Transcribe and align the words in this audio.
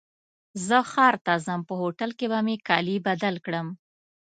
زه 0.67 0.77
ښار 0.91 1.15
ته 1.25 1.33
ځم 1.45 1.61
په 1.67 1.73
هوټل 1.81 2.09
کي 2.19 2.25
به 2.31 2.39
مي 2.45 2.55
کالي 2.67 2.97
بدل 3.07 3.35
کړم. 3.45 3.67